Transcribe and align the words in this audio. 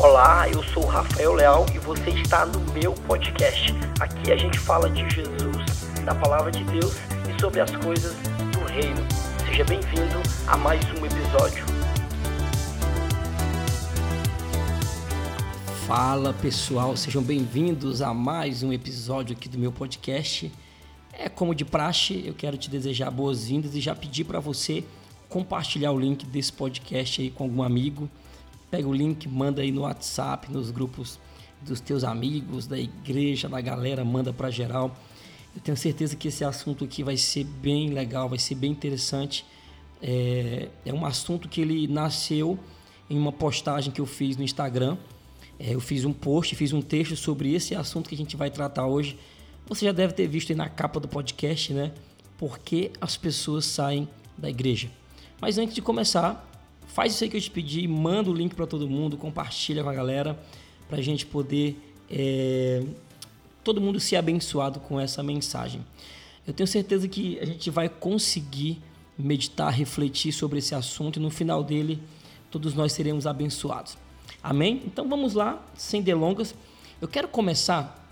Olá, 0.00 0.48
eu 0.48 0.62
sou 0.62 0.86
Rafael 0.86 1.32
Leal 1.34 1.66
e 1.74 1.78
você 1.80 2.10
está 2.10 2.46
no 2.46 2.60
meu 2.72 2.92
podcast. 2.92 3.74
Aqui 3.98 4.30
a 4.30 4.36
gente 4.36 4.56
fala 4.56 4.88
de 4.88 5.00
Jesus, 5.10 5.56
da 6.04 6.14
palavra 6.14 6.52
de 6.52 6.62
Deus 6.62 6.94
e 7.28 7.40
sobre 7.40 7.60
as 7.60 7.70
coisas 7.72 8.14
do 8.52 8.64
reino. 8.72 9.04
Seja 9.44 9.64
bem-vindo 9.64 10.22
a 10.46 10.56
mais 10.56 10.84
um 10.92 11.04
episódio. 11.04 11.66
Fala 15.84 16.32
pessoal, 16.32 16.96
sejam 16.96 17.20
bem-vindos 17.20 18.00
a 18.00 18.14
mais 18.14 18.62
um 18.62 18.72
episódio 18.72 19.36
aqui 19.36 19.48
do 19.48 19.58
meu 19.58 19.72
podcast. 19.72 20.52
É 21.12 21.28
como 21.28 21.56
de 21.56 21.64
praxe, 21.64 22.22
eu 22.24 22.34
quero 22.34 22.56
te 22.56 22.70
desejar 22.70 23.10
boas-vindas 23.10 23.74
e 23.74 23.80
já 23.80 23.96
pedir 23.96 24.22
para 24.22 24.38
você 24.38 24.84
compartilhar 25.28 25.90
o 25.90 25.98
link 25.98 26.24
desse 26.24 26.52
podcast 26.52 27.20
aí 27.20 27.30
com 27.32 27.42
algum 27.42 27.64
amigo. 27.64 28.08
Pega 28.70 28.86
o 28.86 28.92
link, 28.92 29.28
manda 29.28 29.62
aí 29.62 29.72
no 29.72 29.82
WhatsApp, 29.82 30.50
nos 30.52 30.70
grupos 30.70 31.18
dos 31.62 31.80
teus 31.80 32.04
amigos, 32.04 32.66
da 32.66 32.78
igreja, 32.78 33.48
da 33.48 33.60
galera, 33.60 34.04
manda 34.04 34.32
para 34.32 34.50
geral. 34.50 34.96
Eu 35.54 35.60
tenho 35.60 35.76
certeza 35.76 36.14
que 36.14 36.28
esse 36.28 36.44
assunto 36.44 36.84
aqui 36.84 37.02
vai 37.02 37.16
ser 37.16 37.44
bem 37.44 37.90
legal, 37.90 38.28
vai 38.28 38.38
ser 38.38 38.54
bem 38.54 38.70
interessante. 38.70 39.44
É, 40.02 40.68
é 40.84 40.92
um 40.92 41.04
assunto 41.04 41.48
que 41.48 41.60
ele 41.60 41.88
nasceu 41.88 42.58
em 43.10 43.18
uma 43.18 43.32
postagem 43.32 43.92
que 43.92 44.00
eu 44.00 44.06
fiz 44.06 44.36
no 44.36 44.44
Instagram. 44.44 44.96
É, 45.58 45.74
eu 45.74 45.80
fiz 45.80 46.04
um 46.04 46.12
post, 46.12 46.54
fiz 46.54 46.72
um 46.72 46.82
texto 46.82 47.16
sobre 47.16 47.52
esse 47.52 47.74
assunto 47.74 48.08
que 48.08 48.14
a 48.14 48.18
gente 48.18 48.36
vai 48.36 48.50
tratar 48.50 48.86
hoje. 48.86 49.18
Você 49.66 49.84
já 49.84 49.92
deve 49.92 50.12
ter 50.12 50.26
visto 50.28 50.50
aí 50.50 50.56
na 50.56 50.68
capa 50.68 51.00
do 51.00 51.08
podcast, 51.08 51.72
né? 51.72 51.92
Por 52.36 52.58
que 52.58 52.92
as 53.00 53.16
pessoas 53.16 53.64
saem 53.64 54.08
da 54.36 54.48
igreja? 54.48 54.90
Mas 55.40 55.58
antes 55.58 55.74
de 55.74 55.82
começar, 55.82 56.47
faz 56.88 57.14
isso 57.14 57.24
aí 57.24 57.30
que 57.30 57.36
eu 57.36 57.40
te 57.40 57.50
pedi, 57.50 57.86
manda 57.86 58.30
o 58.30 58.34
link 58.34 58.54
para 58.54 58.66
todo 58.66 58.88
mundo, 58.88 59.16
compartilha 59.16 59.84
com 59.84 59.88
a 59.88 59.94
galera, 59.94 60.38
para 60.88 60.98
a 60.98 61.02
gente 61.02 61.24
poder 61.24 61.76
é, 62.10 62.82
todo 63.62 63.80
mundo 63.80 64.00
ser 64.00 64.16
abençoado 64.16 64.80
com 64.80 64.98
essa 64.98 65.22
mensagem. 65.22 65.84
Eu 66.46 66.52
tenho 66.52 66.66
certeza 66.66 67.06
que 67.06 67.38
a 67.38 67.44
gente 67.44 67.70
vai 67.70 67.88
conseguir 67.88 68.80
meditar, 69.18 69.70
refletir 69.72 70.32
sobre 70.32 70.58
esse 70.58 70.74
assunto 70.74 71.18
e 71.18 71.22
no 71.22 71.30
final 71.30 71.62
dele 71.62 72.00
todos 72.50 72.74
nós 72.74 72.92
seremos 72.92 73.26
abençoados. 73.26 73.98
Amém? 74.42 74.82
Então 74.86 75.08
vamos 75.08 75.34
lá, 75.34 75.64
sem 75.76 76.00
delongas. 76.00 76.54
Eu 77.00 77.06
quero 77.08 77.28
começar 77.28 78.08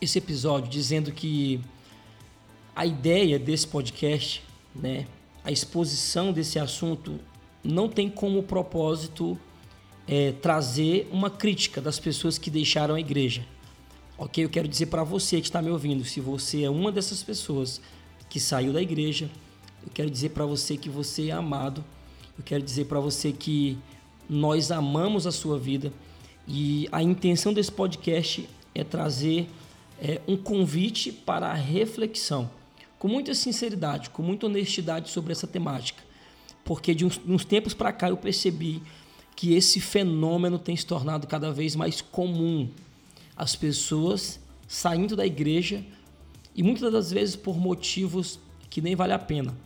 esse 0.00 0.18
episódio 0.18 0.70
dizendo 0.70 1.10
que 1.10 1.60
a 2.76 2.86
ideia 2.86 3.38
desse 3.38 3.66
podcast, 3.66 4.42
né, 4.74 5.06
a 5.42 5.50
exposição 5.50 6.32
desse 6.32 6.58
assunto 6.58 7.18
não 7.62 7.88
tem 7.88 8.08
como 8.08 8.42
propósito 8.42 9.38
é, 10.06 10.32
trazer 10.32 11.08
uma 11.12 11.30
crítica 11.30 11.80
das 11.80 11.98
pessoas 11.98 12.38
que 12.38 12.50
deixaram 12.50 12.94
a 12.94 13.00
igreja. 13.00 13.44
Ok? 14.16 14.44
Eu 14.44 14.48
quero 14.48 14.66
dizer 14.66 14.86
para 14.86 15.04
você 15.04 15.40
que 15.40 15.46
está 15.46 15.60
me 15.60 15.70
ouvindo, 15.70 16.04
se 16.04 16.20
você 16.20 16.64
é 16.64 16.70
uma 16.70 16.90
dessas 16.90 17.22
pessoas 17.22 17.80
que 18.28 18.40
saiu 18.40 18.72
da 18.72 18.82
igreja, 18.82 19.30
eu 19.84 19.90
quero 19.92 20.10
dizer 20.10 20.30
para 20.30 20.44
você 20.44 20.76
que 20.76 20.88
você 20.88 21.28
é 21.28 21.32
amado. 21.32 21.84
Eu 22.36 22.44
quero 22.44 22.62
dizer 22.62 22.86
para 22.86 23.00
você 23.00 23.32
que 23.32 23.78
nós 24.28 24.70
amamos 24.70 25.26
a 25.26 25.32
sua 25.32 25.58
vida 25.58 25.92
e 26.46 26.88
a 26.90 27.02
intenção 27.02 27.52
desse 27.52 27.72
podcast 27.72 28.48
é 28.74 28.84
trazer 28.84 29.48
é, 30.00 30.20
um 30.26 30.36
convite 30.36 31.10
para 31.12 31.48
a 31.48 31.54
reflexão 31.54 32.50
com 32.98 33.06
muita 33.06 33.34
sinceridade, 33.34 34.10
com 34.10 34.22
muita 34.22 34.46
honestidade 34.46 35.10
sobre 35.10 35.32
essa 35.32 35.46
temática, 35.46 36.02
porque 36.68 36.94
de 36.94 37.06
uns, 37.06 37.18
uns 37.26 37.46
tempos 37.46 37.72
para 37.72 37.90
cá 37.90 38.10
eu 38.10 38.16
percebi 38.18 38.82
que 39.34 39.54
esse 39.54 39.80
fenômeno 39.80 40.58
tem 40.58 40.76
se 40.76 40.84
tornado 40.84 41.26
cada 41.26 41.50
vez 41.50 41.74
mais 41.74 42.02
comum. 42.02 42.68
As 43.34 43.56
pessoas 43.56 44.38
saindo 44.66 45.16
da 45.16 45.24
igreja 45.24 45.82
e 46.54 46.62
muitas 46.62 46.92
das 46.92 47.10
vezes 47.10 47.36
por 47.36 47.56
motivos 47.56 48.38
que 48.68 48.82
nem 48.82 48.94
vale 48.94 49.14
a 49.14 49.18
pena. 49.18 49.56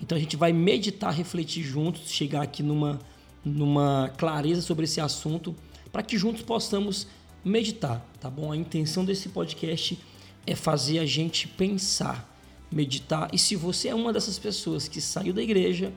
Então 0.00 0.16
a 0.16 0.18
gente 0.18 0.38
vai 0.38 0.50
meditar, 0.50 1.12
refletir 1.12 1.62
juntos, 1.62 2.10
chegar 2.10 2.40
aqui 2.40 2.62
numa, 2.62 2.98
numa 3.44 4.10
clareza 4.16 4.62
sobre 4.62 4.86
esse 4.86 5.02
assunto, 5.02 5.54
para 5.92 6.02
que 6.02 6.16
juntos 6.16 6.40
possamos 6.40 7.08
meditar, 7.44 8.02
tá 8.18 8.30
bom? 8.30 8.52
A 8.52 8.56
intenção 8.56 9.04
desse 9.04 9.28
podcast 9.28 9.98
é 10.46 10.56
fazer 10.56 10.98
a 10.98 11.04
gente 11.04 11.46
pensar 11.46 12.26
meditar. 12.72 13.28
E 13.34 13.38
se 13.38 13.54
você 13.54 13.88
é 13.88 13.94
uma 13.94 14.14
dessas 14.14 14.38
pessoas 14.38 14.88
que 14.88 14.98
saiu 14.98 15.34
da 15.34 15.42
igreja, 15.42 15.92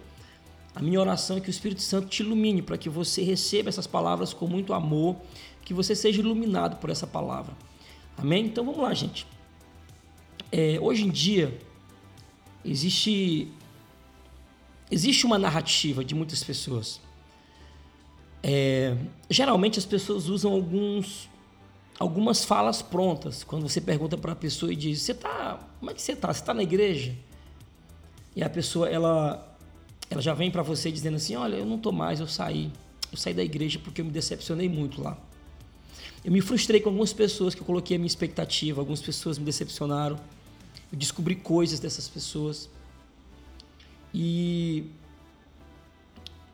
a 0.74 0.82
minha 0.82 1.00
oração 1.00 1.38
é 1.38 1.42
que 1.42 1.50
o 1.50 1.52
Espírito 1.52 1.82
Santo 1.82 2.08
te 2.08 2.24
ilumine 2.24 2.62
para 2.62 2.78
que 2.78 2.90
você 2.90 3.24
receba 3.24 3.70
essas 3.70 3.86
palavras 3.86 4.34
com 4.34 4.48
muito 4.48 4.74
amor, 4.74 5.18
que 5.66 5.74
você 5.74 5.96
seja 5.96 6.22
iluminado 6.22 6.78
por 6.78 6.90
essa 6.90 7.06
palavra. 7.06 7.54
Amém? 8.18 8.46
Então 8.46 8.66
vamos 8.66 8.82
lá, 8.82 8.94
gente. 8.94 9.28
É, 10.52 10.78
hoje 10.82 11.04
em 11.06 11.10
dia 11.10 11.58
existe 12.64 13.48
existe 14.90 15.26
uma 15.26 15.38
narrativa 15.38 16.04
de 16.04 16.16
muitas 16.16 16.44
pessoas. 16.44 17.02
É, 18.44 18.98
geralmente 19.30 19.78
as 19.78 19.86
pessoas 19.86 20.28
usam 20.28 20.52
alguns 20.52 21.30
algumas 22.00 22.46
falas 22.46 22.82
prontas. 22.82 23.44
Quando 23.44 23.68
você 23.68 23.82
pergunta 23.82 24.18
para 24.18 24.32
a 24.32 24.36
pessoa 24.36 24.72
e 24.72 24.76
diz: 24.76 25.02
"Você 25.02 25.14
tá, 25.14 25.60
como 25.80 25.92
é 25.92 25.94
que 25.94 26.02
você 26.02 26.16
tá? 26.16 26.34
Você 26.34 26.44
tá 26.44 26.54
na 26.54 26.64
igreja?" 26.64 27.14
E 28.36 28.42
a 28.42 28.50
pessoa 28.50 28.90
ela 28.90 29.51
ela 30.12 30.22
já 30.22 30.34
vem 30.34 30.52
para 30.52 30.62
você 30.62 30.92
dizendo 30.92 31.16
assim: 31.16 31.36
"Olha, 31.36 31.56
eu 31.56 31.66
não 31.66 31.80
tô 31.80 31.92
mais, 31.92 32.20
eu 32.20 32.28
saí. 32.28 32.72
Eu 33.12 33.18
saí 33.18 33.34
da 33.34 33.44
igreja 33.44 33.80
porque 33.80 34.02
eu 34.02 34.06
me 34.06 34.12
decepcionei 34.12 34.70
muito 34.70 35.02
lá." 35.02 35.18
Eu 36.24 36.32
me 36.32 36.42
frustrei 36.42 36.80
com 36.80 36.90
algumas 36.90 37.14
pessoas 37.14 37.56
que 37.56 37.62
eu 37.62 37.66
coloquei 37.66 37.96
a 37.96 38.00
minha 38.00 38.08
expectativa, 38.08 38.80
algumas 38.80 39.02
pessoas 39.02 39.40
me 39.40 39.46
decepcionaram. 39.46 40.20
Eu 40.92 40.98
descobri 40.98 41.36
coisas 41.36 41.80
dessas 41.80 42.08
pessoas. 42.08 42.70
E 44.14 44.86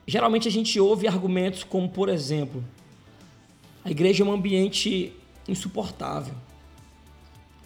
geralmente 0.06 0.47
a 0.47 0.51
gente 0.51 0.79
ouve 0.79 1.07
argumentos 1.07 1.66
como, 1.66 1.89
por 1.89 2.07
exemplo, 2.07 2.63
a 3.84 3.91
igreja 3.91 4.24
é 4.24 4.25
um 4.28 4.31
ambiente 4.31 5.13
insuportável. 5.47 6.35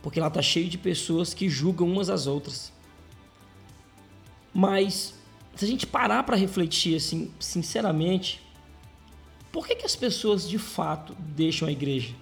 Porque 0.01 0.19
lá 0.19 0.27
está 0.27 0.41
cheio 0.41 0.67
de 0.67 0.77
pessoas 0.77 1.33
que 1.33 1.47
julgam 1.47 1.87
umas 1.87 2.09
às 2.09 2.25
outras. 2.25 2.73
Mas, 4.51 5.13
se 5.55 5.65
a 5.65 5.67
gente 5.67 5.85
parar 5.85 6.23
para 6.23 6.35
refletir 6.35 6.95
assim, 6.95 7.31
sinceramente, 7.39 8.41
por 9.51 9.67
que, 9.67 9.75
que 9.75 9.85
as 9.85 9.95
pessoas 9.95 10.47
de 10.47 10.57
fato 10.57 11.15
deixam 11.19 11.67
a 11.67 11.71
igreja? 11.71 12.13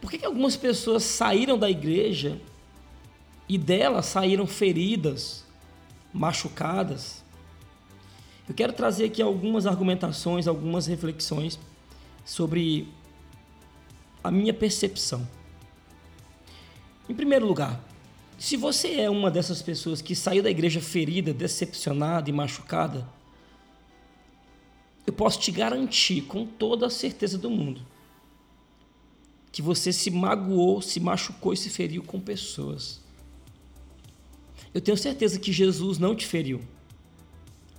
Por 0.00 0.10
que, 0.10 0.18
que 0.18 0.26
algumas 0.26 0.56
pessoas 0.56 1.02
saíram 1.02 1.58
da 1.58 1.70
igreja 1.70 2.40
e 3.48 3.56
delas 3.56 4.06
saíram 4.06 4.46
feridas, 4.46 5.44
machucadas? 6.12 7.22
Eu 8.48 8.54
quero 8.54 8.72
trazer 8.72 9.06
aqui 9.06 9.22
algumas 9.22 9.66
argumentações, 9.66 10.46
algumas 10.46 10.86
reflexões 10.86 11.58
sobre 12.24 12.88
a 14.22 14.30
minha 14.30 14.52
percepção. 14.52 15.26
Em 17.08 17.14
primeiro 17.14 17.46
lugar, 17.46 17.80
se 18.42 18.56
você 18.56 18.94
é 18.94 19.08
uma 19.08 19.30
dessas 19.30 19.62
pessoas 19.62 20.02
que 20.02 20.16
saiu 20.16 20.42
da 20.42 20.50
igreja 20.50 20.80
ferida, 20.80 21.32
decepcionada 21.32 22.28
e 22.28 22.32
machucada, 22.32 23.08
eu 25.06 25.12
posso 25.12 25.38
te 25.38 25.52
garantir 25.52 26.22
com 26.22 26.44
toda 26.44 26.88
a 26.88 26.90
certeza 26.90 27.38
do 27.38 27.48
mundo 27.48 27.86
que 29.52 29.62
você 29.62 29.92
se 29.92 30.10
magoou, 30.10 30.82
se 30.82 30.98
machucou 30.98 31.52
e 31.52 31.56
se 31.56 31.70
feriu 31.70 32.02
com 32.02 32.18
pessoas. 32.18 33.00
Eu 34.74 34.80
tenho 34.80 34.96
certeza 34.96 35.38
que 35.38 35.52
Jesus 35.52 35.98
não 35.98 36.16
te 36.16 36.26
feriu. 36.26 36.60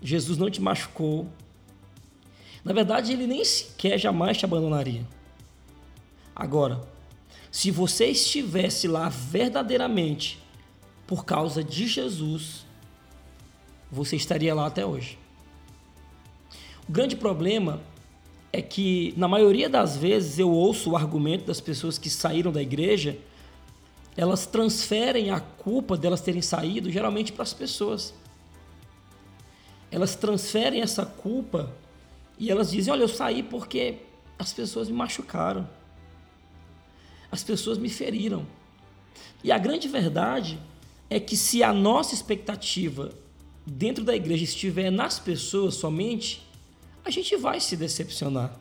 Jesus 0.01 0.37
não 0.37 0.49
te 0.49 0.61
machucou. 0.61 1.27
Na 2.63 2.71
verdade, 2.71 3.11
ele 3.11 3.27
nem 3.27 3.43
sequer 3.43 3.97
jamais 3.97 4.37
te 4.37 4.45
abandonaria. 4.45 5.05
Agora, 6.33 6.87
se 7.51 7.69
você 7.69 8.05
estivesse 8.05 8.87
lá 8.87 9.09
verdadeiramente 9.09 10.41
por 11.05 11.25
causa 11.25 11.63
de 11.63 11.87
Jesus, 11.87 12.65
você 13.91 14.15
estaria 14.15 14.53
lá 14.53 14.67
até 14.67 14.85
hoje. 14.85 15.17
O 16.87 16.91
grande 16.91 17.15
problema 17.15 17.81
é 18.51 18.61
que, 18.61 19.13
na 19.17 19.27
maioria 19.27 19.69
das 19.69 19.97
vezes, 19.97 20.39
eu 20.39 20.51
ouço 20.51 20.91
o 20.91 20.97
argumento 20.97 21.45
das 21.45 21.59
pessoas 21.59 21.97
que 21.97 22.09
saíram 22.09 22.51
da 22.51 22.61
igreja, 22.61 23.17
elas 24.15 24.45
transferem 24.45 25.31
a 25.31 25.39
culpa 25.39 25.97
delas 25.97 26.21
terem 26.21 26.41
saído 26.41 26.91
geralmente 26.91 27.31
para 27.31 27.43
as 27.43 27.53
pessoas. 27.53 28.13
Elas 29.89 30.15
transferem 30.15 30.81
essa 30.81 31.05
culpa 31.05 31.73
e 32.37 32.51
elas 32.51 32.71
dizem: 32.71 32.93
Olha, 32.93 33.03
eu 33.03 33.07
saí 33.07 33.41
porque 33.41 33.99
as 34.37 34.53
pessoas 34.53 34.87
me 34.87 34.95
machucaram 34.95 35.67
as 37.33 37.43
pessoas 37.43 37.79
me 37.79 37.89
feriram. 37.89 38.45
E 39.43 39.51
a 39.51 39.57
grande 39.57 39.87
verdade 39.87 40.59
é 41.09 41.19
que 41.19 41.37
se 41.37 41.63
a 41.63 41.73
nossa 41.73 42.13
expectativa 42.13 43.11
dentro 43.65 44.03
da 44.03 44.15
igreja 44.15 44.43
estiver 44.43 44.91
nas 44.91 45.19
pessoas 45.19 45.75
somente, 45.75 46.45
a 47.05 47.09
gente 47.09 47.35
vai 47.35 47.59
se 47.59 47.75
decepcionar. 47.77 48.59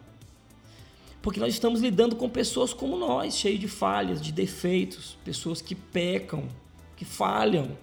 Porque 1.21 1.39
nós 1.39 1.55
estamos 1.55 1.81
lidando 1.81 2.17
com 2.17 2.29
pessoas 2.29 2.73
como 2.75 2.97
nós, 2.97 3.37
cheios 3.37 3.61
de 3.61 3.69
falhas, 3.69 4.21
de 4.21 4.33
defeitos, 4.33 5.17
pessoas 5.25 5.63
que 5.63 5.75
pecam, 5.75 6.49
que 6.97 7.05
falham. 7.05 7.77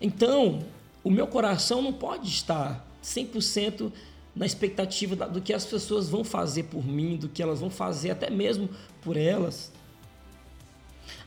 Então, 0.00 0.64
o 1.04 1.10
meu 1.10 1.28
coração 1.28 1.80
não 1.80 1.92
pode 1.92 2.28
estar 2.28 2.86
100% 3.02 3.92
na 4.34 4.46
expectativa 4.46 5.14
do 5.28 5.40
que 5.40 5.52
as 5.52 5.64
pessoas 5.64 6.08
vão 6.08 6.24
fazer 6.24 6.64
por 6.64 6.84
mim, 6.84 7.16
do 7.16 7.28
que 7.28 7.42
elas 7.42 7.60
vão 7.60 7.70
fazer 7.70 8.10
até 8.10 8.30
mesmo 8.30 8.68
por 9.00 9.16
elas. 9.16 9.72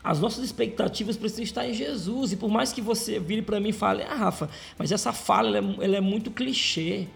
As 0.04 0.18
nossas 0.18 0.44
expectativas 0.44 1.16
precisam 1.16 1.44
estar 1.44 1.68
em 1.68 1.72
Jesus. 1.72 2.32
E 2.32 2.36
por 2.36 2.50
mais 2.50 2.72
que 2.72 2.80
você 2.80 3.20
vire 3.20 3.42
para 3.42 3.60
mim 3.60 3.68
e 3.68 3.72
fale, 3.72 4.02
ah, 4.02 4.14
Rafa, 4.14 4.50
mas 4.76 4.90
essa 4.90 5.12
fala 5.12 5.56
ela 5.56 5.58
é, 5.58 5.84
ela 5.84 5.96
é 5.96 6.00
muito 6.00 6.30
clichê. 6.30 7.06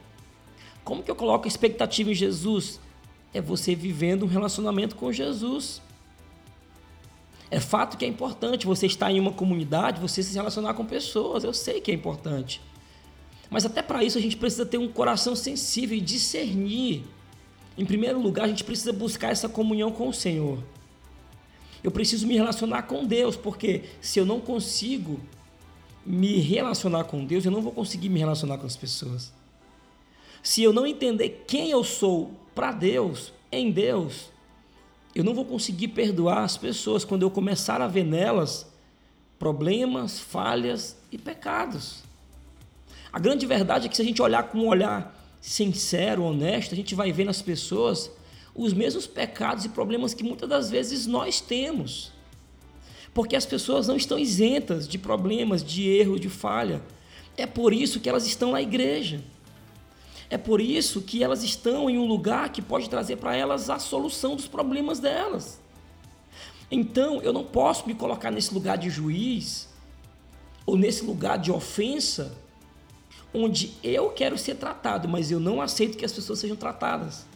Como 0.84 1.02
que 1.02 1.10
eu 1.10 1.16
coloco 1.16 1.48
expectativa 1.48 2.10
em 2.10 2.14
Jesus? 2.14 2.78
É 3.34 3.40
você 3.40 3.74
vivendo 3.74 4.22
um 4.22 4.28
relacionamento 4.28 4.94
com 4.94 5.12
Jesus. 5.12 5.82
É 7.50 7.58
fato 7.58 7.96
que 7.96 8.04
é 8.04 8.08
importante 8.08 8.66
você 8.66 8.86
estar 8.86 9.10
em 9.10 9.18
uma 9.18 9.32
comunidade, 9.32 10.00
você 10.00 10.22
se 10.22 10.34
relacionar 10.34 10.74
com 10.74 10.84
pessoas. 10.84 11.42
Eu 11.42 11.52
sei 11.52 11.80
que 11.80 11.90
é 11.90 11.94
importante. 11.94 12.60
Mas 13.50 13.64
até 13.64 13.82
para 13.82 14.04
isso 14.04 14.18
a 14.18 14.20
gente 14.20 14.36
precisa 14.36 14.64
ter 14.64 14.78
um 14.78 14.88
coração 14.88 15.34
sensível 15.34 15.96
e 15.96 16.00
discernir. 16.00 17.04
Em 17.76 17.84
primeiro 17.84 18.20
lugar, 18.20 18.44
a 18.44 18.48
gente 18.48 18.64
precisa 18.64 18.92
buscar 18.92 19.30
essa 19.30 19.48
comunhão 19.48 19.92
com 19.92 20.08
o 20.08 20.14
Senhor. 20.14 20.58
Eu 21.82 21.90
preciso 21.90 22.26
me 22.26 22.34
relacionar 22.34 22.82
com 22.82 23.04
Deus, 23.04 23.36
porque 23.36 23.84
se 24.00 24.18
eu 24.18 24.26
não 24.26 24.40
consigo 24.40 25.20
me 26.04 26.38
relacionar 26.38 27.04
com 27.04 27.24
Deus, 27.24 27.44
eu 27.44 27.50
não 27.50 27.62
vou 27.62 27.72
conseguir 27.72 28.08
me 28.08 28.18
relacionar 28.20 28.58
com 28.58 28.66
as 28.66 28.76
pessoas. 28.76 29.32
Se 30.42 30.62
eu 30.62 30.72
não 30.72 30.86
entender 30.86 31.44
quem 31.46 31.70
eu 31.70 31.82
sou 31.82 32.30
para 32.54 32.72
Deus, 32.72 33.32
em 33.50 33.70
Deus, 33.70 34.30
eu 35.14 35.24
não 35.24 35.34
vou 35.34 35.44
conseguir 35.44 35.88
perdoar 35.88 36.44
as 36.44 36.56
pessoas 36.56 37.04
quando 37.04 37.22
eu 37.22 37.30
começar 37.30 37.80
a 37.80 37.88
ver 37.88 38.04
nelas 38.04 38.66
problemas, 39.38 40.18
falhas 40.18 40.96
e 41.10 41.18
pecados. 41.18 42.02
A 43.12 43.18
grande 43.18 43.46
verdade 43.46 43.86
é 43.86 43.88
que 43.88 43.96
se 43.96 44.02
a 44.02 44.04
gente 44.04 44.20
olhar 44.22 44.42
com 44.44 44.58
um 44.58 44.66
olhar 44.66 45.14
sincero, 45.40 46.22
honesto, 46.22 46.72
a 46.72 46.76
gente 46.76 46.94
vai 46.94 47.12
ver 47.12 47.24
nas 47.24 47.40
pessoas 47.40 48.10
os 48.56 48.72
mesmos 48.72 49.06
pecados 49.06 49.66
e 49.66 49.68
problemas 49.68 50.14
que 50.14 50.24
muitas 50.24 50.48
das 50.48 50.70
vezes 50.70 51.06
nós 51.06 51.40
temos. 51.40 52.10
Porque 53.12 53.36
as 53.36 53.44
pessoas 53.44 53.86
não 53.86 53.96
estão 53.96 54.18
isentas 54.18 54.88
de 54.88 54.98
problemas, 54.98 55.62
de 55.62 55.86
erro, 55.88 56.18
de 56.18 56.30
falha. 56.30 56.82
É 57.36 57.46
por 57.46 57.72
isso 57.72 58.00
que 58.00 58.08
elas 58.08 58.26
estão 58.26 58.52
na 58.52 58.62
igreja. 58.62 59.20
É 60.30 60.38
por 60.38 60.60
isso 60.60 61.02
que 61.02 61.22
elas 61.22 61.44
estão 61.44 61.88
em 61.88 61.98
um 61.98 62.06
lugar 62.06 62.48
que 62.48 62.62
pode 62.62 62.88
trazer 62.88 63.16
para 63.16 63.36
elas 63.36 63.68
a 63.68 63.78
solução 63.78 64.34
dos 64.34 64.48
problemas 64.48 64.98
delas. 64.98 65.60
Então, 66.70 67.22
eu 67.22 67.32
não 67.32 67.44
posso 67.44 67.86
me 67.86 67.94
colocar 67.94 68.30
nesse 68.30 68.52
lugar 68.52 68.76
de 68.76 68.90
juiz 68.90 69.68
ou 70.64 70.76
nesse 70.76 71.04
lugar 71.04 71.38
de 71.38 71.52
ofensa 71.52 72.36
onde 73.32 73.74
eu 73.84 74.10
quero 74.10 74.36
ser 74.38 74.56
tratado, 74.56 75.06
mas 75.06 75.30
eu 75.30 75.38
não 75.38 75.60
aceito 75.60 75.96
que 75.96 76.04
as 76.04 76.12
pessoas 76.12 76.38
sejam 76.38 76.56
tratadas. 76.56 77.26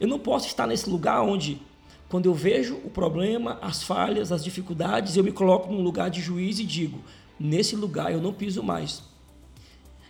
Eu 0.00 0.08
não 0.08 0.18
posso 0.18 0.46
estar 0.46 0.66
nesse 0.66 0.88
lugar 0.88 1.20
onde, 1.20 1.60
quando 2.08 2.24
eu 2.24 2.34
vejo 2.34 2.76
o 2.82 2.90
problema, 2.90 3.58
as 3.60 3.82
falhas, 3.82 4.32
as 4.32 4.42
dificuldades, 4.42 5.16
eu 5.16 5.22
me 5.22 5.30
coloco 5.30 5.70
num 5.70 5.82
lugar 5.82 6.08
de 6.08 6.22
juiz 6.22 6.58
e 6.58 6.64
digo: 6.64 6.98
nesse 7.38 7.76
lugar 7.76 8.10
eu 8.10 8.20
não 8.20 8.32
piso 8.32 8.62
mais. 8.62 9.02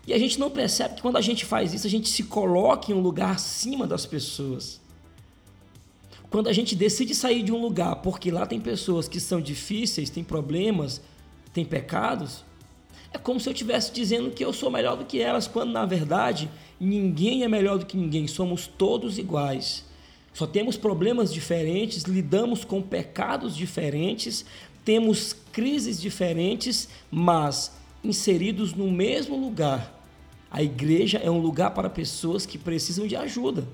E 0.06 0.14
a 0.14 0.19
gente 0.19 0.38
não 0.38 0.48
percebe 0.48 0.94
que 0.94 1.02
quando 1.02 1.16
a 1.16 1.20
gente 1.20 1.44
faz 1.44 1.75
isso, 1.75 1.87
a 1.87 1.90
gente 1.90 2.08
se 2.08 2.22
coloca 2.22 2.90
em 2.90 2.94
um 2.94 3.00
lugar 3.00 3.34
acima 3.34 3.87
das 3.87 4.06
pessoas. 4.06 4.81
Quando 6.31 6.48
a 6.48 6.52
gente 6.52 6.76
decide 6.76 7.14
sair 7.14 7.43
de 7.43 7.52
um 7.52 7.60
lugar 7.60 7.96
porque 7.96 8.31
lá 8.31 8.46
tem 8.46 8.60
pessoas 8.60 9.08
que 9.08 9.19
são 9.19 9.40
difíceis, 9.40 10.08
têm 10.08 10.22
problemas, 10.22 11.00
têm 11.52 11.64
pecados, 11.64 12.44
é 13.12 13.18
como 13.18 13.40
se 13.40 13.48
eu 13.48 13.52
estivesse 13.52 13.92
dizendo 13.92 14.30
que 14.30 14.44
eu 14.44 14.52
sou 14.52 14.70
melhor 14.70 14.96
do 14.96 15.04
que 15.04 15.20
elas, 15.20 15.48
quando 15.48 15.72
na 15.72 15.84
verdade 15.84 16.50
ninguém 16.78 17.42
é 17.42 17.48
melhor 17.48 17.78
do 17.78 17.86
que 17.86 17.96
ninguém, 17.96 18.26
somos 18.26 18.66
todos 18.66 19.18
iguais. 19.18 19.84
Só 20.32 20.46
temos 20.46 20.76
problemas 20.76 21.32
diferentes, 21.32 22.04
lidamos 22.04 22.64
com 22.64 22.80
pecados 22.80 23.56
diferentes, 23.56 24.44
temos 24.84 25.34
crises 25.52 26.00
diferentes, 26.00 26.88
mas 27.10 27.72
inseridos 28.02 28.74
no 28.74 28.90
mesmo 28.90 29.36
lugar. 29.36 29.98
A 30.50 30.62
igreja 30.62 31.18
é 31.18 31.30
um 31.30 31.38
lugar 31.38 31.72
para 31.72 31.90
pessoas 31.90 32.46
que 32.46 32.58
precisam 32.58 33.06
de 33.06 33.16
ajuda. 33.16 33.66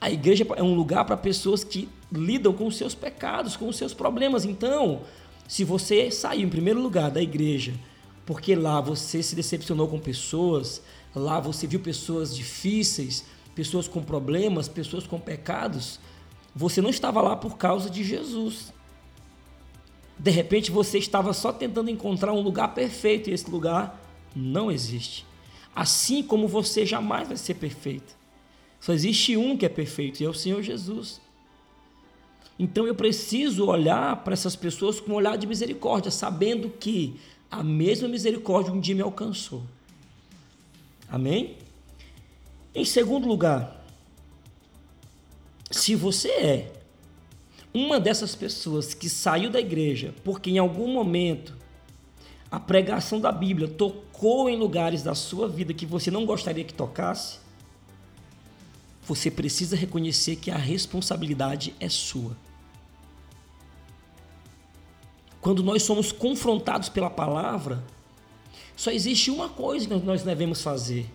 A 0.00 0.10
igreja 0.10 0.46
é 0.56 0.62
um 0.62 0.74
lugar 0.74 1.04
para 1.04 1.16
pessoas 1.16 1.64
que 1.64 1.88
lidam 2.10 2.52
com 2.52 2.66
os 2.66 2.76
seus 2.76 2.94
pecados, 2.94 3.56
com 3.56 3.68
os 3.68 3.76
seus 3.76 3.94
problemas. 3.94 4.44
Então, 4.44 5.02
se 5.48 5.64
você 5.64 6.10
sair 6.10 6.42
em 6.42 6.48
primeiro 6.48 6.80
lugar 6.80 7.10
da 7.10 7.22
igreja 7.22 7.74
porque 8.24 8.54
lá 8.54 8.80
você 8.80 9.22
se 9.22 9.34
decepcionou 9.34 9.88
com 9.88 9.98
pessoas, 9.98 10.82
lá 11.14 11.40
você 11.40 11.66
viu 11.66 11.80
pessoas 11.80 12.34
difíceis, 12.34 13.24
pessoas 13.54 13.88
com 13.88 14.02
problemas, 14.02 14.68
pessoas 14.68 15.06
com 15.06 15.18
pecados. 15.18 15.98
Você 16.54 16.80
não 16.80 16.90
estava 16.90 17.20
lá 17.20 17.36
por 17.36 17.56
causa 17.56 17.90
de 17.90 18.04
Jesus. 18.04 18.72
De 20.18 20.30
repente 20.30 20.70
você 20.70 20.98
estava 20.98 21.32
só 21.32 21.52
tentando 21.52 21.90
encontrar 21.90 22.32
um 22.32 22.40
lugar 22.40 22.74
perfeito 22.74 23.28
e 23.28 23.32
esse 23.32 23.50
lugar 23.50 24.00
não 24.36 24.70
existe. 24.70 25.26
Assim 25.74 26.22
como 26.22 26.46
você 26.46 26.86
jamais 26.86 27.28
vai 27.28 27.36
ser 27.36 27.54
perfeito. 27.54 28.14
Só 28.78 28.92
existe 28.92 29.36
um 29.36 29.56
que 29.56 29.66
é 29.66 29.68
perfeito 29.68 30.20
e 30.20 30.26
é 30.26 30.28
o 30.28 30.34
Senhor 30.34 30.62
Jesus. 30.62 31.20
Então 32.58 32.86
eu 32.86 32.94
preciso 32.94 33.66
olhar 33.66 34.22
para 34.22 34.34
essas 34.34 34.54
pessoas 34.54 35.00
com 35.00 35.12
um 35.12 35.14
olhar 35.14 35.36
de 35.36 35.46
misericórdia, 35.46 36.10
sabendo 36.10 36.68
que 36.68 37.18
a 37.52 37.62
mesma 37.62 38.08
misericórdia 38.08 38.72
um 38.72 38.80
dia 38.80 38.94
me 38.94 39.02
alcançou. 39.02 39.62
Amém? 41.06 41.58
Em 42.74 42.86
segundo 42.86 43.28
lugar, 43.28 43.84
se 45.70 45.94
você 45.94 46.28
é 46.30 46.72
uma 47.74 48.00
dessas 48.00 48.34
pessoas 48.34 48.94
que 48.94 49.08
saiu 49.08 49.50
da 49.50 49.60
igreja 49.60 50.14
porque 50.24 50.50
em 50.50 50.56
algum 50.56 50.90
momento 50.90 51.54
a 52.50 52.58
pregação 52.58 53.20
da 53.20 53.30
Bíblia 53.30 53.68
tocou 53.68 54.48
em 54.48 54.56
lugares 54.56 55.02
da 55.02 55.14
sua 55.14 55.46
vida 55.46 55.74
que 55.74 55.84
você 55.84 56.10
não 56.10 56.24
gostaria 56.24 56.64
que 56.64 56.72
tocasse, 56.72 57.38
você 59.02 59.30
precisa 59.30 59.76
reconhecer 59.76 60.36
que 60.36 60.50
a 60.50 60.56
responsabilidade 60.56 61.74
é 61.78 61.88
sua. 61.90 62.34
Quando 65.42 65.62
nós 65.62 65.82
somos 65.82 66.12
confrontados 66.12 66.88
pela 66.88 67.10
palavra, 67.10 67.82
só 68.76 68.92
existe 68.92 69.28
uma 69.28 69.48
coisa 69.48 69.88
que 69.88 70.06
nós 70.06 70.22
devemos 70.22 70.62
fazer. 70.62 71.10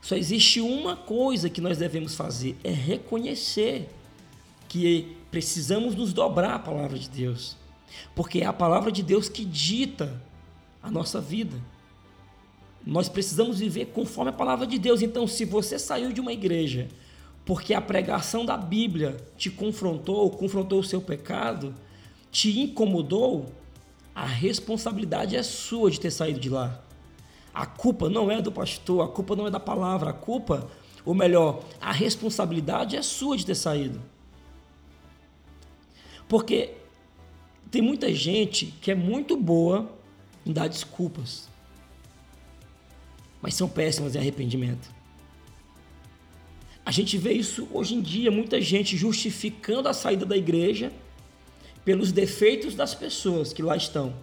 Só 0.00 0.16
existe 0.16 0.60
uma 0.60 0.96
coisa 0.96 1.50
que 1.50 1.60
nós 1.60 1.76
devemos 1.76 2.16
fazer: 2.16 2.56
é 2.64 2.70
reconhecer 2.70 3.88
que 4.68 5.14
precisamos 5.30 5.94
nos 5.94 6.14
dobrar 6.14 6.54
à 6.54 6.58
palavra 6.58 6.98
de 6.98 7.10
Deus. 7.10 7.58
Porque 8.14 8.40
é 8.40 8.46
a 8.46 8.52
palavra 8.54 8.90
de 8.90 9.02
Deus 9.02 9.28
que 9.28 9.44
dita 9.44 10.18
a 10.82 10.90
nossa 10.90 11.20
vida. 11.20 11.56
Nós 12.84 13.06
precisamos 13.06 13.58
viver 13.58 13.86
conforme 13.86 14.30
a 14.30 14.34
palavra 14.34 14.66
de 14.66 14.78
Deus. 14.78 15.02
Então, 15.02 15.26
se 15.26 15.44
você 15.44 15.78
saiu 15.78 16.10
de 16.10 16.22
uma 16.22 16.32
igreja 16.32 16.88
porque 17.44 17.74
a 17.74 17.82
pregação 17.82 18.46
da 18.46 18.56
Bíblia 18.56 19.16
te 19.36 19.50
confrontou, 19.50 20.30
confrontou 20.30 20.80
o 20.80 20.84
seu 20.84 21.02
pecado, 21.02 21.74
te 22.32 22.58
incomodou, 22.58 23.52
a 24.14 24.24
responsabilidade 24.24 25.36
é 25.36 25.42
sua 25.42 25.90
de 25.90 26.00
ter 26.00 26.10
saído 26.10 26.40
de 26.40 26.48
lá. 26.48 26.82
A 27.52 27.66
culpa 27.66 28.08
não 28.08 28.30
é 28.30 28.40
do 28.40 28.50
pastor, 28.50 29.04
a 29.04 29.08
culpa 29.08 29.36
não 29.36 29.46
é 29.46 29.50
da 29.50 29.60
palavra, 29.60 30.10
a 30.10 30.14
culpa, 30.14 30.70
ou 31.04 31.14
melhor, 31.14 31.62
a 31.78 31.92
responsabilidade 31.92 32.96
é 32.96 33.02
sua 33.02 33.36
de 33.36 33.44
ter 33.44 33.54
saído. 33.54 34.00
Porque 36.26 36.74
tem 37.70 37.82
muita 37.82 38.12
gente 38.14 38.66
que 38.80 38.90
é 38.90 38.94
muito 38.94 39.36
boa 39.36 39.92
em 40.46 40.52
dar 40.52 40.68
desculpas, 40.68 41.50
mas 43.42 43.54
são 43.54 43.68
péssimas 43.68 44.16
em 44.16 44.18
arrependimento. 44.18 44.90
A 46.84 46.90
gente 46.90 47.18
vê 47.18 47.34
isso 47.34 47.68
hoje 47.70 47.94
em 47.94 48.00
dia, 48.00 48.30
muita 48.30 48.58
gente 48.60 48.96
justificando 48.96 49.88
a 49.88 49.92
saída 49.92 50.24
da 50.24 50.36
igreja 50.36 50.90
pelos 51.84 52.12
defeitos 52.12 52.74
das 52.74 52.94
pessoas 52.94 53.52
que 53.52 53.62
lá 53.62 53.76
estão. 53.76 54.14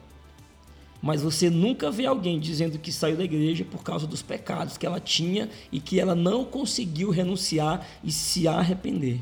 Mas 1.01 1.21
você 1.21 1.49
nunca 1.49 1.89
vê 1.89 2.05
alguém 2.05 2.39
dizendo 2.39 2.77
que 2.77 2.91
saiu 2.91 3.15
da 3.15 3.23
igreja 3.23 3.63
por 3.63 3.83
causa 3.83 4.05
dos 4.05 4.21
pecados 4.21 4.77
que 4.77 4.85
ela 4.85 4.99
tinha 4.99 5.49
e 5.71 5.79
que 5.79 5.99
ela 5.99 6.13
não 6.13 6.43
conseguiu 6.43 7.09
renunciar 7.09 7.87
e 8.03 8.11
se 8.11 8.47
arrepender. 8.47 9.19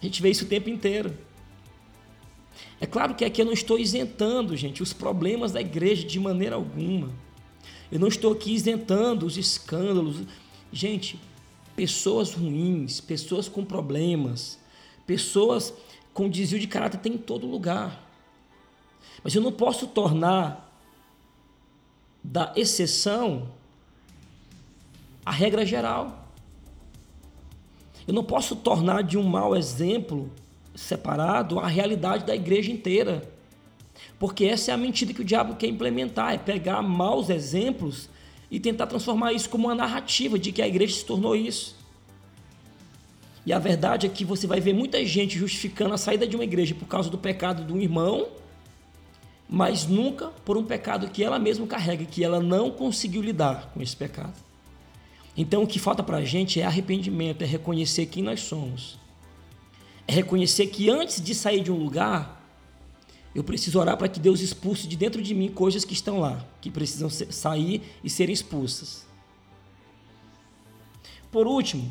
A 0.00 0.04
gente 0.04 0.22
vê 0.22 0.30
isso 0.30 0.44
o 0.44 0.48
tempo 0.48 0.70
inteiro. 0.70 1.16
É 2.80 2.86
claro 2.86 3.14
que 3.14 3.24
aqui 3.24 3.42
eu 3.42 3.46
não 3.46 3.52
estou 3.52 3.78
isentando, 3.78 4.56
gente, 4.56 4.82
os 4.82 4.92
problemas 4.92 5.52
da 5.52 5.60
igreja 5.60 6.06
de 6.06 6.18
maneira 6.18 6.56
alguma. 6.56 7.10
Eu 7.90 8.00
não 8.00 8.08
estou 8.08 8.32
aqui 8.32 8.52
isentando 8.54 9.26
os 9.26 9.36
escândalos. 9.36 10.22
Gente, 10.72 11.20
Pessoas 11.74 12.34
ruins, 12.34 13.00
pessoas 13.00 13.48
com 13.48 13.64
problemas, 13.64 14.58
pessoas 15.06 15.72
com 16.12 16.28
desvio 16.28 16.58
de 16.58 16.66
caráter 16.66 16.98
tem 16.98 17.14
em 17.14 17.18
todo 17.18 17.46
lugar. 17.46 18.08
Mas 19.22 19.34
eu 19.34 19.42
não 19.42 19.52
posso 19.52 19.86
tornar 19.86 20.70
da 22.22 22.52
exceção 22.56 23.48
a 25.24 25.30
regra 25.30 25.64
geral. 25.64 26.28
Eu 28.06 28.14
não 28.14 28.24
posso 28.24 28.56
tornar 28.56 29.02
de 29.02 29.16
um 29.16 29.22
mau 29.22 29.56
exemplo 29.56 30.30
separado 30.74 31.58
a 31.58 31.66
realidade 31.66 32.24
da 32.24 32.34
igreja 32.34 32.70
inteira. 32.70 33.30
Porque 34.18 34.44
essa 34.44 34.70
é 34.70 34.74
a 34.74 34.76
mentira 34.76 35.12
que 35.12 35.20
o 35.20 35.24
diabo 35.24 35.56
quer 35.56 35.68
implementar, 35.68 36.34
é 36.34 36.38
pegar 36.38 36.82
maus 36.82 37.28
exemplos 37.28 38.08
e 38.50 38.58
tentar 38.58 38.86
transformar 38.86 39.32
isso 39.32 39.48
como 39.48 39.68
uma 39.68 39.74
narrativa 39.74 40.38
de 40.38 40.52
que 40.52 40.62
a 40.62 40.68
igreja 40.68 40.94
se 40.94 41.04
tornou 41.04 41.34
isso. 41.36 41.76
E 43.44 43.52
a 43.52 43.58
verdade 43.58 44.06
é 44.06 44.08
que 44.08 44.24
você 44.24 44.46
vai 44.46 44.60
ver 44.60 44.72
muita 44.72 45.04
gente 45.04 45.38
justificando 45.38 45.94
a 45.94 45.98
saída 45.98 46.26
de 46.26 46.36
uma 46.36 46.44
igreja 46.44 46.74
por 46.74 46.86
causa 46.86 47.10
do 47.10 47.18
pecado 47.18 47.64
de 47.64 47.72
um 47.72 47.80
irmão, 47.80 48.28
mas 49.48 49.86
nunca 49.86 50.28
por 50.44 50.56
um 50.56 50.64
pecado 50.64 51.08
que 51.08 51.24
ela 51.24 51.38
mesma 51.38 51.66
carrega, 51.66 52.04
que 52.04 52.22
ela 52.22 52.40
não 52.40 52.70
conseguiu 52.70 53.20
lidar 53.20 53.70
com 53.74 53.82
esse 53.82 53.96
pecado. 53.96 54.34
Então 55.36 55.62
o 55.64 55.66
que 55.66 55.78
falta 55.78 56.02
para 56.02 56.18
a 56.18 56.24
gente 56.24 56.60
é 56.60 56.64
arrependimento, 56.64 57.42
é 57.42 57.46
reconhecer 57.46 58.06
quem 58.06 58.22
nós 58.22 58.40
somos. 58.40 58.98
É 60.06 60.12
reconhecer 60.12 60.66
que 60.68 60.88
antes 60.88 61.20
de 61.20 61.34
sair 61.34 61.62
de 61.62 61.72
um 61.72 61.76
lugar, 61.76 62.40
eu 63.34 63.42
preciso 63.42 63.78
orar 63.78 63.96
para 63.96 64.08
que 64.08 64.20
Deus 64.20 64.40
expulse 64.40 64.86
de 64.86 64.96
dentro 64.96 65.22
de 65.22 65.34
mim 65.34 65.48
coisas 65.48 65.84
que 65.84 65.94
estão 65.94 66.20
lá, 66.20 66.44
que 66.60 66.70
precisam 66.70 67.08
sair 67.08 67.82
e 68.04 68.10
serem 68.10 68.32
expulsas. 68.32 69.06
Por 71.30 71.46
último, 71.46 71.90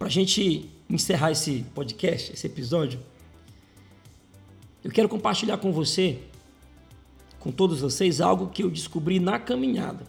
para 0.00 0.08
a 0.08 0.10
gente 0.10 0.64
encerrar 0.88 1.30
esse 1.30 1.62
podcast, 1.74 2.32
esse 2.32 2.46
episódio, 2.46 2.98
eu 4.82 4.90
quero 4.90 5.10
compartilhar 5.10 5.58
com 5.58 5.70
você, 5.70 6.20
com 7.38 7.52
todos 7.52 7.82
vocês, 7.82 8.18
algo 8.18 8.48
que 8.48 8.62
eu 8.64 8.70
descobri 8.70 9.20
na 9.20 9.38
caminhada. 9.38 10.06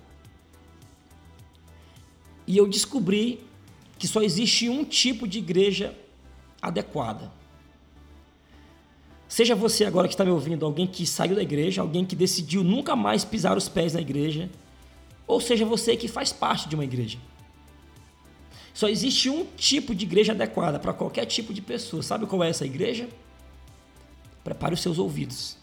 E 2.48 2.56
eu 2.56 2.70
descobri 2.70 3.42
que 4.00 4.08
só 4.08 4.22
existe 4.22 4.70
um 4.70 4.86
tipo 4.86 5.28
de 5.28 5.40
igreja 5.40 5.94
adequada. 6.62 7.30
Seja 9.28 9.56
você 9.56 9.84
agora 9.84 10.08
que 10.08 10.14
está 10.14 10.24
me 10.24 10.32
ouvindo, 10.32 10.66
alguém 10.66 10.88
que 10.88 11.06
saiu 11.06 11.36
da 11.36 11.44
igreja, 11.44 11.82
alguém 11.82 12.06
que 12.06 12.16
decidiu 12.16 12.64
nunca 12.64 12.96
mais 12.96 13.26
pisar 13.26 13.58
os 13.58 13.68
pés 13.68 13.92
na 13.92 14.00
igreja, 14.00 14.50
ou 15.28 15.42
seja 15.42 15.66
você 15.66 15.98
que 15.98 16.08
faz 16.08 16.32
parte 16.32 16.70
de 16.70 16.76
uma 16.76 16.86
igreja. 16.86 17.20
Só 18.74 18.88
existe 18.88 19.30
um 19.30 19.46
tipo 19.58 19.94
de 19.94 20.06
igreja 20.06 20.32
adequada 20.32 20.80
para 20.80 20.94
qualquer 20.94 21.26
tipo 21.26 21.54
de 21.54 21.62
pessoa. 21.62 22.02
Sabe 22.02 22.26
qual 22.26 22.44
é 22.44 22.50
essa 22.50 22.66
igreja? 22.66 23.10
Prepare 24.44 24.74
os 24.74 24.82
seus 24.82 24.98
ouvidos. 24.98 25.58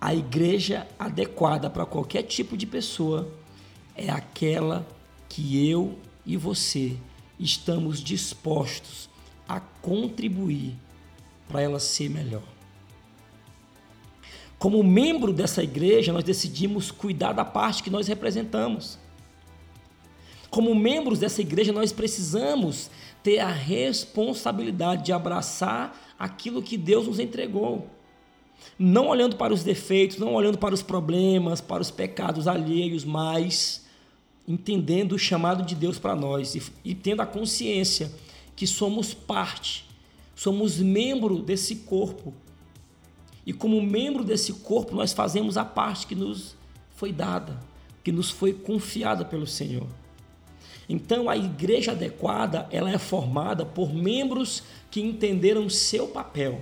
A 0.00 0.14
igreja 0.14 0.86
adequada 0.98 1.70
para 1.70 1.86
qualquer 1.86 2.22
tipo 2.22 2.56
de 2.56 2.66
pessoa 2.66 3.30
é 3.94 4.10
aquela 4.10 4.86
que 5.28 5.68
eu 5.68 5.98
e 6.24 6.36
você 6.36 6.96
estamos 7.38 8.02
dispostos 8.02 9.08
a 9.48 9.60
contribuir 9.60 10.74
para 11.48 11.62
ela 11.62 11.78
ser 11.78 12.10
melhor. 12.10 12.42
Como 14.58 14.82
membro 14.82 15.32
dessa 15.32 15.62
igreja, 15.62 16.12
nós 16.12 16.24
decidimos 16.24 16.90
cuidar 16.90 17.32
da 17.32 17.44
parte 17.44 17.82
que 17.82 17.90
nós 17.90 18.08
representamos. 18.08 18.98
Como 20.56 20.74
membros 20.74 21.18
dessa 21.18 21.42
igreja, 21.42 21.70
nós 21.70 21.92
precisamos 21.92 22.90
ter 23.22 23.40
a 23.40 23.50
responsabilidade 23.50 25.04
de 25.04 25.12
abraçar 25.12 25.94
aquilo 26.18 26.62
que 26.62 26.78
Deus 26.78 27.06
nos 27.06 27.18
entregou. 27.18 27.86
Não 28.78 29.08
olhando 29.08 29.36
para 29.36 29.52
os 29.52 29.62
defeitos, 29.62 30.16
não 30.16 30.32
olhando 30.32 30.56
para 30.56 30.72
os 30.72 30.80
problemas, 30.80 31.60
para 31.60 31.82
os 31.82 31.90
pecados 31.90 32.48
alheios, 32.48 33.04
mas 33.04 33.84
entendendo 34.48 35.12
o 35.12 35.18
chamado 35.18 35.62
de 35.62 35.74
Deus 35.74 35.98
para 35.98 36.16
nós 36.16 36.54
e, 36.54 36.62
e 36.82 36.94
tendo 36.94 37.20
a 37.20 37.26
consciência 37.26 38.10
que 38.56 38.66
somos 38.66 39.12
parte 39.12 39.84
Somos 40.36 40.76
membro 40.76 41.38
desse 41.38 41.76
corpo. 41.76 42.34
E 43.46 43.54
como 43.54 43.80
membro 43.80 44.22
desse 44.22 44.52
corpo, 44.52 44.94
nós 44.94 45.14
fazemos 45.14 45.56
a 45.56 45.64
parte 45.64 46.06
que 46.06 46.14
nos 46.14 46.54
foi 46.94 47.10
dada, 47.10 47.58
que 48.04 48.12
nos 48.12 48.30
foi 48.30 48.52
confiada 48.52 49.24
pelo 49.24 49.46
Senhor. 49.46 49.86
Então, 50.88 51.28
a 51.28 51.36
igreja 51.36 51.92
adequada, 51.92 52.68
ela 52.70 52.90
é 52.90 52.98
formada 52.98 53.64
por 53.64 53.92
membros 53.92 54.62
que 54.90 55.00
entenderam 55.00 55.68
seu 55.68 56.08
papel. 56.08 56.60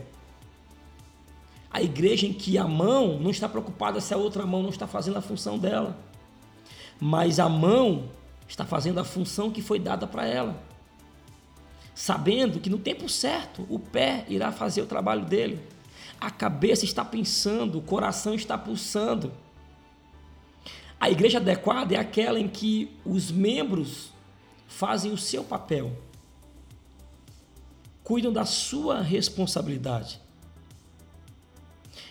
A 1.70 1.82
igreja 1.82 2.26
em 2.26 2.32
que 2.32 2.56
a 2.56 2.66
mão 2.66 3.18
não 3.18 3.30
está 3.30 3.48
preocupada 3.48 4.00
se 4.00 4.14
a 4.14 4.16
outra 4.16 4.46
mão 4.46 4.62
não 4.62 4.70
está 4.70 4.86
fazendo 4.86 5.18
a 5.18 5.22
função 5.22 5.58
dela, 5.58 5.98
mas 7.00 7.38
a 7.38 7.48
mão 7.48 8.08
está 8.48 8.64
fazendo 8.64 9.00
a 9.00 9.04
função 9.04 9.50
que 9.50 9.60
foi 9.60 9.78
dada 9.78 10.06
para 10.06 10.26
ela 10.26 10.62
sabendo 11.94 12.58
que 12.58 12.68
no 12.68 12.78
tempo 12.78 13.08
certo 13.08 13.64
o 13.70 13.78
pé 13.78 14.24
irá 14.28 14.50
fazer 14.50 14.82
o 14.82 14.86
trabalho 14.86 15.24
dele. 15.24 15.60
A 16.20 16.30
cabeça 16.30 16.84
está 16.84 17.04
pensando, 17.04 17.78
o 17.78 17.82
coração 17.82 18.34
está 18.34 18.58
pulsando. 18.58 19.32
A 20.98 21.10
igreja 21.10 21.38
adequada 21.38 21.94
é 21.94 21.98
aquela 21.98 22.40
em 22.40 22.48
que 22.48 22.90
os 23.04 23.30
membros 23.30 24.10
fazem 24.66 25.12
o 25.12 25.18
seu 25.18 25.44
papel, 25.44 25.92
cuidam 28.02 28.32
da 28.32 28.44
sua 28.44 29.00
responsabilidade. 29.00 30.20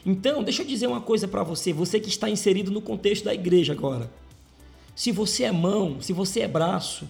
Então, 0.05 0.43
deixa 0.43 0.63
eu 0.63 0.67
dizer 0.67 0.87
uma 0.87 1.01
coisa 1.01 1.27
para 1.27 1.43
você, 1.43 1.71
você 1.71 1.99
que 1.99 2.09
está 2.09 2.29
inserido 2.29 2.71
no 2.71 2.81
contexto 2.81 3.25
da 3.25 3.33
igreja 3.33 3.73
agora. 3.73 4.11
Se 4.95 5.11
você 5.11 5.43
é 5.43 5.51
mão, 5.51 6.01
se 6.01 6.13
você 6.13 6.41
é 6.41 6.47
braço, 6.47 7.07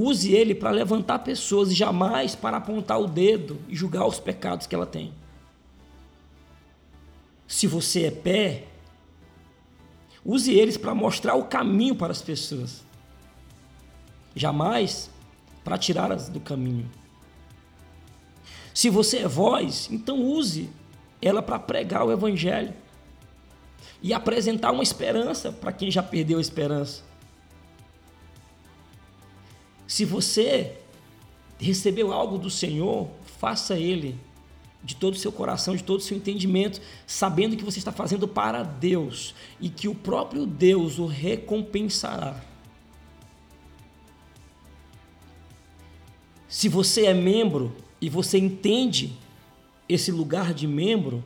Use 0.00 0.32
ele 0.32 0.54
para 0.54 0.70
levantar 0.70 1.18
pessoas 1.20 1.72
e 1.72 1.74
jamais 1.74 2.36
para 2.36 2.58
apontar 2.58 3.00
o 3.00 3.08
dedo 3.08 3.58
e 3.68 3.74
julgar 3.74 4.06
os 4.06 4.20
pecados 4.20 4.64
que 4.64 4.72
ela 4.72 4.86
tem. 4.86 5.12
Se 7.48 7.66
você 7.66 8.04
é 8.04 8.10
pé, 8.12 8.66
use 10.24 10.52
eles 10.52 10.76
para 10.76 10.94
mostrar 10.94 11.34
o 11.34 11.46
caminho 11.46 11.96
para 11.96 12.12
as 12.12 12.22
pessoas. 12.22 12.84
Jamais 14.34 15.10
para 15.64 15.78
tirá-las 15.78 16.28
do 16.28 16.40
caminho. 16.40 16.88
Se 18.72 18.88
você 18.88 19.18
é 19.18 19.28
voz, 19.28 19.88
então 19.90 20.22
use 20.22 20.70
ela 21.20 21.42
para 21.42 21.58
pregar 21.58 22.04
o 22.04 22.12
evangelho 22.12 22.72
e 24.02 24.14
apresentar 24.14 24.70
uma 24.70 24.82
esperança 24.82 25.50
para 25.50 25.72
quem 25.72 25.90
já 25.90 26.02
perdeu 26.02 26.38
a 26.38 26.40
esperança. 26.40 27.02
Se 29.86 30.04
você 30.04 30.76
recebeu 31.58 32.12
algo 32.12 32.38
do 32.38 32.50
Senhor, 32.50 33.08
faça 33.38 33.76
ele 33.76 34.18
de 34.82 34.94
todo 34.94 35.14
o 35.14 35.18
seu 35.18 35.32
coração, 35.32 35.74
de 35.74 35.82
todo 35.82 35.98
o 35.98 36.02
seu 36.02 36.16
entendimento, 36.16 36.80
sabendo 37.06 37.56
que 37.56 37.64
você 37.64 37.78
está 37.78 37.90
fazendo 37.90 38.28
para 38.28 38.62
Deus 38.62 39.34
e 39.60 39.68
que 39.68 39.88
o 39.88 39.94
próprio 39.94 40.46
Deus 40.46 40.98
o 40.98 41.06
recompensará. 41.06 42.40
Se 46.48 46.68
você 46.68 47.04
é 47.04 47.14
membro 47.14 47.76
e 48.00 48.08
você 48.08 48.38
entende 48.38 49.12
esse 49.86 50.10
lugar 50.10 50.54
de 50.54 50.66
membro, 50.66 51.22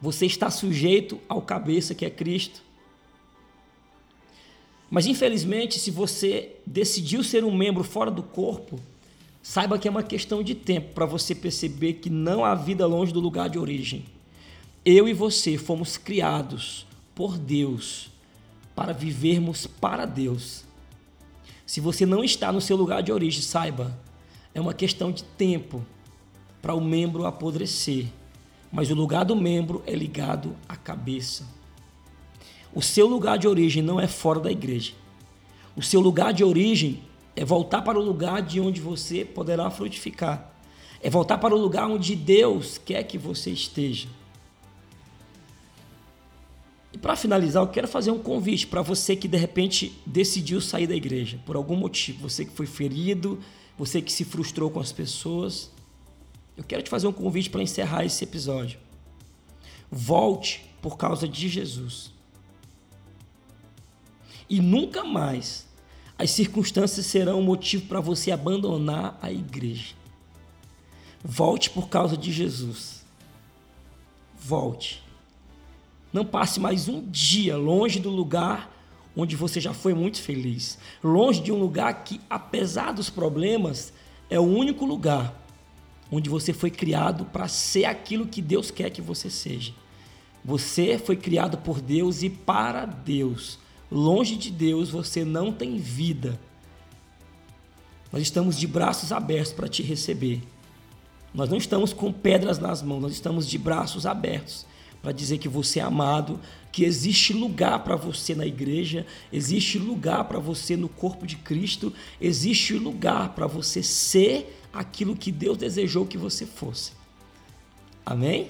você 0.00 0.24
está 0.24 0.50
sujeito 0.50 1.20
ao 1.28 1.42
cabeça 1.42 1.94
que 1.94 2.04
é 2.04 2.10
Cristo. 2.10 2.62
Mas 4.88 5.06
infelizmente, 5.06 5.78
se 5.78 5.90
você 5.90 6.56
decidiu 6.64 7.24
ser 7.24 7.44
um 7.44 7.54
membro 7.54 7.82
fora 7.82 8.10
do 8.10 8.22
corpo, 8.22 8.78
saiba 9.42 9.78
que 9.78 9.88
é 9.88 9.90
uma 9.90 10.02
questão 10.02 10.42
de 10.42 10.54
tempo 10.54 10.94
para 10.94 11.04
você 11.04 11.34
perceber 11.34 11.94
que 11.94 12.08
não 12.08 12.44
há 12.44 12.54
vida 12.54 12.86
longe 12.86 13.12
do 13.12 13.20
lugar 13.20 13.50
de 13.50 13.58
origem. 13.58 14.04
Eu 14.84 15.08
e 15.08 15.12
você 15.12 15.58
fomos 15.58 15.96
criados 15.96 16.86
por 17.14 17.36
Deus 17.36 18.10
para 18.74 18.92
vivermos 18.92 19.66
para 19.66 20.06
Deus. 20.06 20.67
Se 21.68 21.82
você 21.82 22.06
não 22.06 22.24
está 22.24 22.50
no 22.50 22.62
seu 22.62 22.78
lugar 22.78 23.02
de 23.02 23.12
origem, 23.12 23.42
saiba, 23.42 23.94
é 24.54 24.60
uma 24.60 24.72
questão 24.72 25.12
de 25.12 25.22
tempo 25.22 25.84
para 26.62 26.72
o 26.72 26.80
membro 26.80 27.26
apodrecer, 27.26 28.06
mas 28.72 28.90
o 28.90 28.94
lugar 28.94 29.26
do 29.26 29.36
membro 29.36 29.82
é 29.86 29.92
ligado 29.92 30.56
à 30.66 30.74
cabeça. 30.74 31.46
O 32.72 32.80
seu 32.80 33.06
lugar 33.06 33.36
de 33.36 33.46
origem 33.46 33.82
não 33.82 34.00
é 34.00 34.06
fora 34.06 34.40
da 34.40 34.50
igreja. 34.50 34.94
O 35.76 35.82
seu 35.82 36.00
lugar 36.00 36.32
de 36.32 36.42
origem 36.42 37.02
é 37.36 37.44
voltar 37.44 37.82
para 37.82 37.98
o 37.98 38.02
lugar 38.02 38.40
de 38.40 38.58
onde 38.58 38.80
você 38.80 39.22
poderá 39.22 39.68
frutificar. 39.68 40.50
É 41.02 41.10
voltar 41.10 41.36
para 41.36 41.54
o 41.54 41.58
lugar 41.58 41.86
onde 41.86 42.16
Deus 42.16 42.78
quer 42.78 43.02
que 43.02 43.18
você 43.18 43.50
esteja. 43.50 44.08
E 46.92 46.98
para 46.98 47.16
finalizar, 47.16 47.62
eu 47.62 47.68
quero 47.68 47.86
fazer 47.86 48.10
um 48.10 48.18
convite 48.18 48.66
para 48.66 48.80
você 48.80 49.14
que 49.14 49.28
de 49.28 49.36
repente 49.36 50.00
decidiu 50.06 50.60
sair 50.60 50.86
da 50.86 50.94
igreja 50.94 51.38
por 51.44 51.56
algum 51.56 51.76
motivo, 51.76 52.28
você 52.28 52.44
que 52.44 52.52
foi 52.52 52.66
ferido, 52.66 53.38
você 53.76 54.00
que 54.00 54.12
se 54.12 54.24
frustrou 54.24 54.70
com 54.70 54.80
as 54.80 54.90
pessoas. 54.90 55.70
Eu 56.56 56.64
quero 56.64 56.82
te 56.82 56.90
fazer 56.90 57.06
um 57.06 57.12
convite 57.12 57.50
para 57.50 57.62
encerrar 57.62 58.04
esse 58.04 58.24
episódio. 58.24 58.78
Volte 59.90 60.64
por 60.80 60.96
causa 60.96 61.28
de 61.28 61.48
Jesus. 61.48 62.10
E 64.48 64.60
nunca 64.60 65.04
mais 65.04 65.66
as 66.18 66.30
circunstâncias 66.30 67.06
serão 67.06 67.38
um 67.38 67.44
motivo 67.44 67.86
para 67.86 68.00
você 68.00 68.32
abandonar 68.32 69.18
a 69.22 69.30
igreja. 69.30 69.94
Volte 71.22 71.70
por 71.70 71.88
causa 71.88 72.16
de 72.16 72.32
Jesus. 72.32 73.04
Volte. 74.36 75.07
Não 76.12 76.24
passe 76.24 76.58
mais 76.58 76.88
um 76.88 77.02
dia 77.02 77.56
longe 77.56 78.00
do 78.00 78.08
lugar 78.08 78.74
onde 79.14 79.36
você 79.36 79.60
já 79.60 79.74
foi 79.74 79.92
muito 79.92 80.22
feliz. 80.22 80.78
Longe 81.02 81.40
de 81.40 81.52
um 81.52 81.58
lugar 81.58 82.04
que, 82.04 82.20
apesar 82.30 82.92
dos 82.92 83.10
problemas, 83.10 83.92
é 84.30 84.38
o 84.38 84.44
único 84.44 84.86
lugar 84.86 85.34
onde 86.10 86.30
você 86.30 86.52
foi 86.52 86.70
criado 86.70 87.26
para 87.26 87.48
ser 87.48 87.84
aquilo 87.84 88.26
que 88.26 88.40
Deus 88.40 88.70
quer 88.70 88.90
que 88.90 89.02
você 89.02 89.28
seja. 89.28 89.72
Você 90.42 90.98
foi 90.98 91.16
criado 91.16 91.58
por 91.58 91.80
Deus 91.80 92.22
e 92.22 92.30
para 92.30 92.86
Deus. 92.86 93.58
Longe 93.90 94.36
de 94.36 94.50
Deus 94.50 94.88
você 94.88 95.24
não 95.24 95.52
tem 95.52 95.76
vida. 95.76 96.40
Nós 98.10 98.22
estamos 98.22 98.56
de 98.58 98.66
braços 98.66 99.12
abertos 99.12 99.52
para 99.52 99.68
te 99.68 99.82
receber. 99.82 100.42
Nós 101.34 101.50
não 101.50 101.58
estamos 101.58 101.92
com 101.92 102.10
pedras 102.10 102.58
nas 102.58 102.82
mãos, 102.82 103.02
nós 103.02 103.12
estamos 103.12 103.46
de 103.46 103.58
braços 103.58 104.06
abertos 104.06 104.64
para 105.02 105.12
dizer 105.12 105.38
que 105.38 105.48
você 105.48 105.80
é 105.80 105.82
amado, 105.82 106.40
que 106.72 106.84
existe 106.84 107.32
lugar 107.32 107.82
para 107.84 107.96
você 107.96 108.34
na 108.34 108.46
igreja, 108.46 109.06
existe 109.32 109.78
lugar 109.78 110.24
para 110.24 110.38
você 110.38 110.76
no 110.76 110.88
corpo 110.88 111.26
de 111.26 111.36
Cristo, 111.36 111.92
existe 112.20 112.74
lugar 112.74 113.34
para 113.34 113.46
você 113.46 113.82
ser 113.82 114.58
aquilo 114.72 115.16
que 115.16 115.32
Deus 115.32 115.56
desejou 115.56 116.06
que 116.06 116.18
você 116.18 116.46
fosse. 116.46 116.92
Amém? 118.04 118.48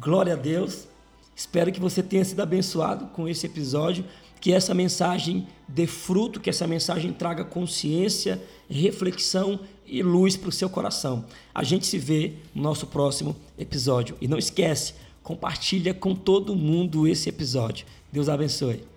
Glória 0.00 0.34
a 0.34 0.36
Deus. 0.36 0.86
Espero 1.34 1.72
que 1.72 1.80
você 1.80 2.02
tenha 2.02 2.24
sido 2.24 2.40
abençoado 2.40 3.06
com 3.06 3.28
esse 3.28 3.46
episódio, 3.46 4.04
que 4.40 4.52
essa 4.52 4.74
mensagem 4.74 5.46
dê 5.68 5.86
fruto, 5.86 6.40
que 6.40 6.50
essa 6.50 6.66
mensagem 6.66 7.12
traga 7.12 7.44
consciência, 7.44 8.42
reflexão 8.68 9.60
e 9.86 10.02
luz 10.02 10.36
para 10.36 10.48
o 10.48 10.52
seu 10.52 10.68
coração. 10.68 11.24
A 11.54 11.62
gente 11.62 11.86
se 11.86 11.98
vê 11.98 12.34
no 12.54 12.62
nosso 12.62 12.86
próximo 12.86 13.36
episódio. 13.58 14.16
E 14.20 14.26
não 14.26 14.38
esquece, 14.38 14.94
compartilha 15.22 15.94
com 15.94 16.14
todo 16.14 16.54
mundo 16.56 17.06
esse 17.06 17.28
episódio. 17.28 17.86
Deus 18.12 18.28
abençoe. 18.28 18.91